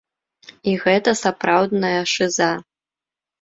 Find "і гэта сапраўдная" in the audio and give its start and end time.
0.71-2.01